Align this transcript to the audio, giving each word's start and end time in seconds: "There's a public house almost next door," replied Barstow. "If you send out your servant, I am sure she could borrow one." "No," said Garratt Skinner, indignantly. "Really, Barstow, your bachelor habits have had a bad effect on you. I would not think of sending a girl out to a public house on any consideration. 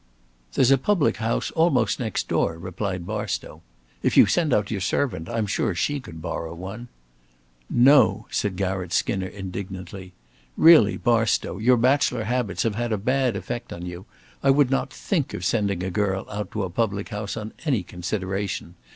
"There's 0.55 0.71
a 0.71 0.79
public 0.79 1.17
house 1.17 1.51
almost 1.51 1.99
next 1.99 2.27
door," 2.27 2.57
replied 2.57 3.05
Barstow. 3.05 3.61
"If 4.01 4.17
you 4.17 4.25
send 4.25 4.51
out 4.51 4.71
your 4.71 4.81
servant, 4.81 5.29
I 5.29 5.37
am 5.37 5.45
sure 5.45 5.75
she 5.75 5.99
could 5.99 6.23
borrow 6.23 6.55
one." 6.55 6.87
"No," 7.69 8.25
said 8.31 8.55
Garratt 8.57 8.93
Skinner, 8.93 9.27
indignantly. 9.27 10.13
"Really, 10.57 10.97
Barstow, 10.97 11.59
your 11.59 11.77
bachelor 11.77 12.23
habits 12.23 12.63
have 12.63 12.73
had 12.73 12.91
a 12.91 12.97
bad 12.97 13.35
effect 13.35 13.71
on 13.71 13.85
you. 13.85 14.07
I 14.41 14.49
would 14.49 14.71
not 14.71 14.91
think 14.91 15.35
of 15.35 15.45
sending 15.45 15.83
a 15.83 15.91
girl 15.91 16.25
out 16.31 16.49
to 16.53 16.63
a 16.63 16.71
public 16.71 17.09
house 17.09 17.37
on 17.37 17.53
any 17.65 17.83
consideration. 17.83 18.73